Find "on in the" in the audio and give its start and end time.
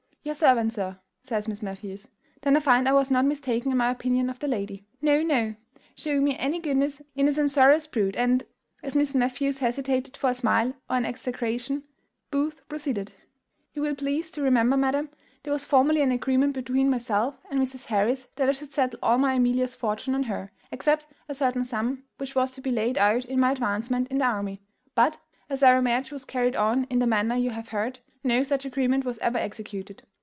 26.55-27.07